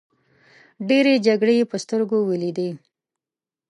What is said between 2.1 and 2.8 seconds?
ولیدې.